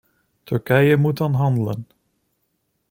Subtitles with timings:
[0.45, 1.81] Turkije moet dan handelen.